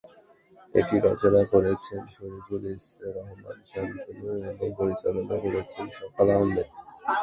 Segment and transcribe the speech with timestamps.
[0.73, 2.63] এটি রচনা করেছেন শফিকুর
[3.15, 6.67] রহমান শান্তনু এবং পরিচালনা করেছেন সকাল আহমেদ।